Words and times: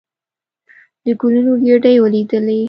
د 1.03 1.05
ګلونو 1.19 1.53
ګېدۍ 1.63 1.95
ولېدلې. 1.99 2.57